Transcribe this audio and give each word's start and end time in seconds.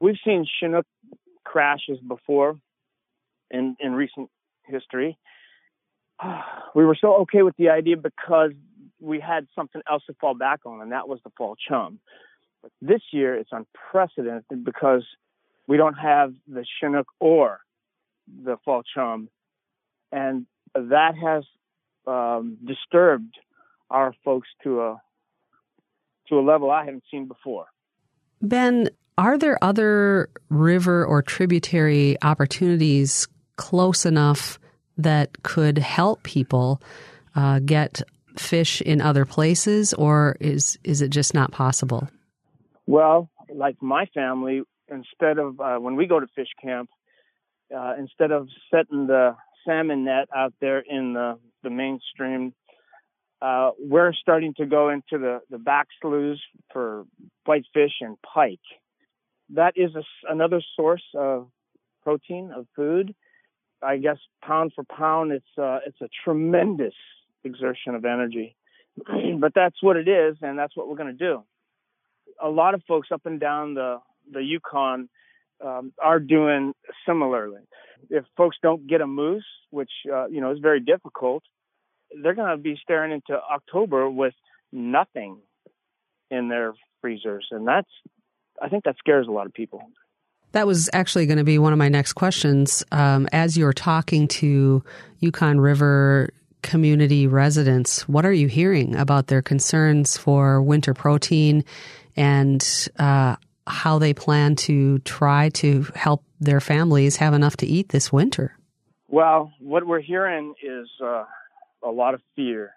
We've 0.00 0.16
seen 0.24 0.46
Chinook 0.60 0.86
crashes 1.44 1.98
before 2.06 2.58
in, 3.50 3.76
in 3.80 3.92
recent 3.92 4.30
history. 4.64 5.18
We 6.74 6.84
were 6.84 6.96
so 7.00 7.14
okay 7.22 7.42
with 7.42 7.56
the 7.56 7.70
idea 7.70 7.96
because 7.96 8.50
we 9.00 9.18
had 9.18 9.46
something 9.54 9.80
else 9.90 10.02
to 10.08 10.14
fall 10.20 10.34
back 10.34 10.60
on, 10.66 10.82
and 10.82 10.92
that 10.92 11.08
was 11.08 11.20
the 11.24 11.30
fall 11.38 11.56
chum. 11.56 12.00
But 12.62 12.70
this 12.82 13.00
year, 13.12 13.34
it's 13.34 13.48
unprecedented 13.50 14.62
because 14.62 15.04
we 15.66 15.78
don't 15.78 15.94
have 15.94 16.34
the 16.46 16.66
Chinook 16.78 17.06
or 17.18 17.60
the 18.44 18.58
fall 18.62 18.82
chum, 18.94 19.30
and 20.12 20.44
that 20.74 21.14
has 21.16 21.44
um, 22.06 22.58
disturbed 22.64 23.34
our 23.90 24.14
folks 24.24 24.48
to 24.64 24.82
a 24.82 25.00
to 26.28 26.38
a 26.38 26.42
level 26.42 26.70
I 26.70 26.84
haven't 26.84 27.04
seen 27.10 27.26
before. 27.26 27.66
Ben, 28.42 28.90
are 29.18 29.38
there 29.38 29.62
other 29.62 30.28
river 30.50 31.04
or 31.04 31.22
tributary 31.22 32.16
opportunities 32.22 33.26
close 33.56 34.04
enough 34.04 34.58
that 34.98 35.42
could 35.42 35.78
help 35.78 36.22
people 36.22 36.80
uh, 37.34 37.58
get 37.60 38.02
fish 38.36 38.80
in 38.82 39.00
other 39.00 39.24
places, 39.24 39.94
or 39.94 40.36
is 40.40 40.78
is 40.84 41.02
it 41.02 41.08
just 41.10 41.34
not 41.34 41.52
possible? 41.52 42.08
Well, 42.86 43.30
like 43.52 43.80
my 43.82 44.06
family, 44.14 44.62
instead 44.88 45.38
of 45.38 45.60
uh, 45.60 45.76
when 45.78 45.96
we 45.96 46.06
go 46.06 46.20
to 46.20 46.26
fish 46.34 46.48
camp, 46.62 46.90
uh, 47.76 47.94
instead 47.98 48.30
of 48.30 48.48
setting 48.70 49.06
the 49.06 49.36
salmon 49.66 50.04
net 50.04 50.28
out 50.34 50.54
there 50.60 50.80
in 50.80 51.14
the 51.14 51.38
the 51.62 51.70
mainstream, 51.70 52.54
uh, 53.42 53.70
we're 53.78 54.12
starting 54.12 54.54
to 54.58 54.66
go 54.66 54.90
into 54.90 55.18
the 55.18 55.40
the 55.50 55.58
back 55.58 55.88
sloughs 56.00 56.40
for 56.72 57.04
whitefish 57.44 57.92
and 58.00 58.16
pike. 58.22 58.60
That 59.56 59.72
is 59.76 59.94
a, 59.94 60.02
another 60.30 60.62
source 60.76 61.02
of 61.14 61.48
protein 62.02 62.52
of 62.54 62.66
food. 62.76 63.14
I 63.82 63.96
guess 63.96 64.18
pound 64.42 64.72
for 64.74 64.84
pound, 64.84 65.32
it's 65.32 65.58
uh, 65.58 65.80
it's 65.86 66.00
a 66.00 66.08
tremendous 66.24 66.94
exertion 67.44 67.94
of 67.94 68.04
energy. 68.04 68.56
but 69.38 69.52
that's 69.54 69.82
what 69.82 69.96
it 69.96 70.08
is, 70.08 70.36
and 70.42 70.58
that's 70.58 70.76
what 70.76 70.88
we're 70.88 70.96
going 70.96 71.16
to 71.16 71.24
do. 71.24 71.42
A 72.42 72.48
lot 72.48 72.74
of 72.74 72.82
folks 72.86 73.08
up 73.12 73.22
and 73.24 73.40
down 73.40 73.74
the 73.74 73.98
the 74.30 74.42
Yukon 74.42 75.08
um, 75.64 75.92
are 76.02 76.20
doing 76.20 76.74
similarly. 77.06 77.62
If 78.10 78.24
folks 78.36 78.56
don't 78.62 78.86
get 78.86 79.00
a 79.00 79.06
moose, 79.06 79.46
which 79.70 79.90
uh, 80.12 80.26
you 80.26 80.40
know 80.40 80.52
is 80.52 80.58
very 80.60 80.80
difficult, 80.80 81.42
they're 82.22 82.34
going 82.34 82.50
to 82.56 82.62
be 82.62 82.78
staring 82.82 83.12
into 83.12 83.38
October 83.40 84.08
with 84.10 84.34
nothing 84.72 85.38
in 86.30 86.48
their 86.48 86.74
freezers, 87.00 87.46
and 87.50 87.66
that's 87.66 87.90
I 88.62 88.68
think 88.68 88.84
that 88.84 88.96
scares 88.98 89.26
a 89.28 89.30
lot 89.30 89.46
of 89.46 89.54
people. 89.54 89.82
That 90.52 90.66
was 90.66 90.88
actually 90.92 91.26
going 91.26 91.38
to 91.38 91.44
be 91.44 91.58
one 91.58 91.72
of 91.72 91.78
my 91.78 91.88
next 91.88 92.14
questions. 92.14 92.84
Um, 92.90 93.28
as 93.32 93.58
you're 93.58 93.72
talking 93.72 94.28
to 94.28 94.82
Yukon 95.20 95.60
River 95.60 96.30
community 96.62 97.26
residents, 97.26 98.08
what 98.08 98.24
are 98.24 98.32
you 98.32 98.48
hearing 98.48 98.96
about 98.96 99.26
their 99.26 99.42
concerns 99.42 100.16
for 100.16 100.62
winter 100.62 100.94
protein 100.94 101.64
and 102.16 102.88
uh, 102.98 103.36
how 103.66 103.98
they 103.98 104.14
plan 104.14 104.56
to 104.56 104.98
try 105.00 105.50
to 105.50 105.86
help 105.94 106.24
their 106.40 106.60
families 106.60 107.16
have 107.16 107.34
enough 107.34 107.56
to 107.58 107.66
eat 107.66 107.90
this 107.90 108.12
winter? 108.12 108.56
Well, 109.08 109.52
what 109.60 109.86
we're 109.86 110.00
hearing 110.00 110.54
is 110.62 110.88
uh, 111.02 111.24
a 111.82 111.90
lot 111.90 112.14
of 112.14 112.20
fear. 112.34 112.72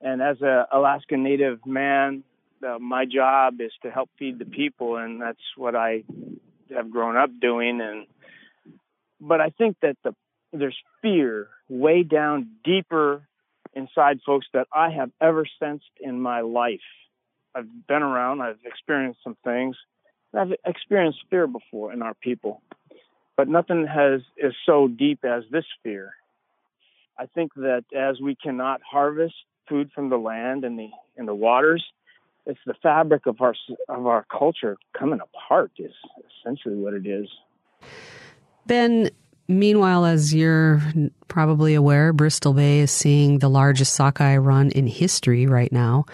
And 0.00 0.20
as 0.20 0.38
an 0.40 0.64
Alaska 0.72 1.16
Native 1.16 1.64
man, 1.64 2.24
uh, 2.66 2.78
my 2.78 3.04
job 3.04 3.60
is 3.60 3.72
to 3.82 3.90
help 3.90 4.10
feed 4.18 4.38
the 4.38 4.44
people, 4.44 4.96
and 4.96 5.20
that's 5.20 5.38
what 5.56 5.74
I 5.74 6.04
have 6.74 6.90
grown 6.90 7.16
up 7.16 7.30
doing. 7.40 7.80
And 7.80 8.06
but 9.20 9.40
I 9.40 9.50
think 9.50 9.76
that 9.82 9.96
the 10.04 10.14
there's 10.52 10.76
fear 11.02 11.48
way 11.68 12.02
down 12.02 12.48
deeper 12.64 13.26
inside 13.74 14.20
folks 14.24 14.46
that 14.54 14.66
I 14.72 14.90
have 14.90 15.10
ever 15.20 15.46
sensed 15.58 15.90
in 16.00 16.20
my 16.20 16.40
life. 16.40 16.80
I've 17.54 17.68
been 17.86 18.02
around, 18.02 18.40
I've 18.40 18.58
experienced 18.64 19.20
some 19.22 19.36
things. 19.44 19.76
I've 20.34 20.52
experienced 20.66 21.20
fear 21.30 21.46
before 21.46 21.92
in 21.92 22.02
our 22.02 22.14
people, 22.14 22.60
but 23.36 23.48
nothing 23.48 23.86
has 23.86 24.20
is 24.36 24.54
so 24.66 24.88
deep 24.88 25.24
as 25.24 25.44
this 25.50 25.64
fear. 25.82 26.12
I 27.18 27.26
think 27.26 27.54
that 27.54 27.84
as 27.94 28.20
we 28.20 28.34
cannot 28.34 28.82
harvest 28.82 29.34
food 29.68 29.90
from 29.94 30.10
the 30.10 30.18
land 30.18 30.64
and 30.64 30.78
the 30.78 30.90
in 31.16 31.24
the 31.24 31.34
waters, 31.34 31.84
it's 32.46 32.60
the 32.66 32.74
fabric 32.82 33.26
of 33.26 33.40
our 33.40 33.54
of 33.88 34.06
our 34.06 34.24
culture 34.30 34.76
coming 34.98 35.20
apart. 35.20 35.72
Is 35.78 35.92
essentially 36.40 36.76
what 36.76 36.94
it 36.94 37.06
is. 37.06 37.28
Ben, 38.66 39.10
Meanwhile, 39.48 40.06
as 40.06 40.34
you're 40.34 40.82
probably 41.28 41.74
aware, 41.74 42.12
Bristol 42.12 42.52
Bay 42.52 42.80
is 42.80 42.90
seeing 42.90 43.38
the 43.38 43.48
largest 43.48 43.94
sockeye 43.94 44.36
run 44.36 44.70
in 44.70 44.88
history 44.88 45.46
right 45.46 45.70
now. 45.70 46.04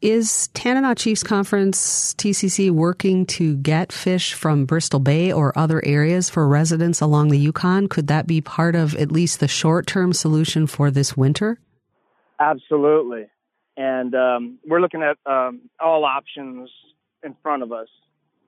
Is 0.00 0.48
Tanana 0.54 0.94
Chiefs 0.94 1.22
Conference 1.22 2.14
TCC 2.14 2.70
working 2.70 3.26
to 3.26 3.54
get 3.56 3.92
fish 3.92 4.32
from 4.32 4.64
Bristol 4.64 4.98
Bay 4.98 5.30
or 5.30 5.56
other 5.58 5.84
areas 5.84 6.30
for 6.30 6.48
residents 6.48 7.02
along 7.02 7.28
the 7.28 7.38
Yukon? 7.38 7.86
Could 7.86 8.06
that 8.06 8.26
be 8.26 8.40
part 8.40 8.74
of 8.74 8.94
at 8.94 9.12
least 9.12 9.40
the 9.40 9.48
short 9.48 9.86
term 9.86 10.14
solution 10.14 10.66
for 10.66 10.90
this 10.90 11.18
winter? 11.18 11.58
Absolutely. 12.38 13.26
And 13.76 14.14
um, 14.14 14.58
we're 14.66 14.80
looking 14.80 15.02
at 15.02 15.16
um, 15.30 15.62
all 15.78 16.04
options 16.04 16.70
in 17.22 17.34
front 17.42 17.62
of 17.62 17.72
us. 17.72 17.88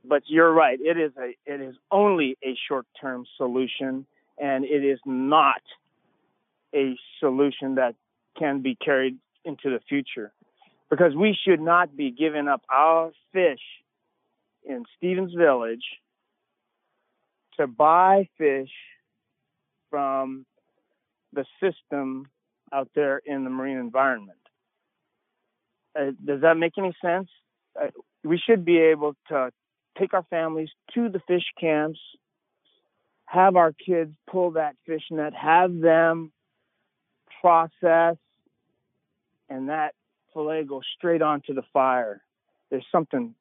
But 0.05 0.25
you're 0.27 0.53
right. 0.53 0.79
It 0.81 0.99
is 0.99 1.13
a 1.17 1.37
it 1.47 1.61
is 1.61 1.77
only 1.91 2.37
a 2.43 2.57
short 2.69 2.87
term 3.01 3.25
solution 3.37 4.05
and 4.39 4.65
it 4.65 4.85
is 4.85 4.99
not 5.07 5.63
a 6.75 6.97
solution 7.21 7.77
that 7.77 7.95
can 8.37 8.63
be 8.63 8.75
carried 8.75 9.17
into 9.45 9.71
the 9.71 9.81
future 9.89 10.33
because 10.91 11.15
we 11.15 11.37
should 11.45 11.61
not 11.61 11.97
be 11.97 12.11
giving 12.11 12.49
up 12.49 12.63
our 12.69 13.13
fish 13.33 13.61
in 14.65 14.85
Stevens 14.97 15.33
Village 15.35 15.85
to 17.59 17.67
buy 17.67 18.29
fish 18.39 18.71
from 19.91 20.47
the 21.33 21.45
system 21.61 22.29
out 22.73 22.89
there 22.95 23.21
in 23.25 23.45
the 23.45 23.51
marine 23.51 23.79
environment. 23.79 24.39
Uh, 25.99 26.13
does 26.25 26.41
that 26.43 26.57
make 26.57 26.73
any 26.79 26.95
sense? 27.03 27.29
Uh, 27.81 27.89
we 28.25 28.39
should 28.39 28.65
be 28.65 28.79
able 28.79 29.15
to 29.29 29.51
take 29.99 30.15
our 30.15 30.25
families 30.31 30.71
to 30.95 31.09
the 31.09 31.21
fish 31.27 31.45
camps 31.61 31.99
have 33.33 33.57
our 33.57 33.73
kids 33.73 34.15
pull 34.31 34.53
that 34.53 34.77
fish 34.87 35.05
net, 35.11 35.33
have 35.33 35.81
them 35.81 36.33
process, 37.41 38.17
and 39.49 39.71
that 39.71 39.95
fillet 40.35 40.65
go 40.65 40.83
straight 40.97 41.23
onto 41.23 41.55
the 41.55 41.63
fire. 41.73 42.21
There's 42.71 42.87
something 42.93 43.35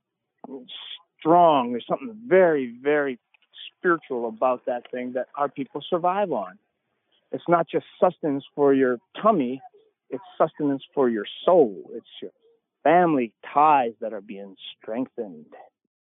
strong, 1.20 1.72
there's 1.72 1.86
something 1.90 2.16
very, 2.26 2.74
very 2.82 3.20
spiritual 3.78 4.30
about 4.30 4.66
that 4.66 4.90
thing 4.92 5.14
that 5.14 5.28
our 5.36 5.50
people 5.50 5.84
survive 5.90 6.32
on. 6.32 6.58
It's 7.34 7.44
not 7.50 7.68
just 7.70 7.86
sustenance 8.00 8.46
for 8.56 8.74
your 8.74 8.98
tummy, 9.22 9.62
it's 10.10 10.24
sustenance 10.38 10.84
for 10.94 11.10
your 11.10 11.26
soul. 11.46 11.84
It's 11.94 12.08
your 12.22 12.32
family 12.84 13.34
ties 13.53 13.94
that 14.02 14.14
are 14.14 14.22
being 14.22 14.56
strengthened. 14.78 15.47